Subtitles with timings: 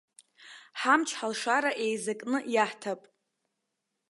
[0.81, 3.01] Ҳамч-ҳалшара еизакны иаҳҭап.